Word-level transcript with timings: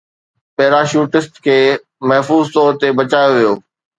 parachutist 0.55 1.33
کي 1.45 1.57
محفوظ 2.09 2.45
طور 2.55 2.71
تي 2.79 2.87
بچايو 2.99 3.31
ويو 3.35 3.53